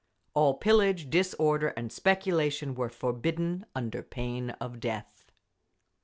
[0.33, 5.31] All pillage, disorder and speculation were forbidden under pain of death.